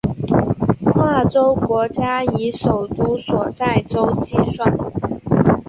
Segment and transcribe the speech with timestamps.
[0.83, 4.73] 跨洲国家以首都所在洲计算。